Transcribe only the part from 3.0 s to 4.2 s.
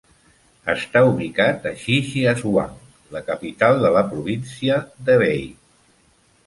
la capital de la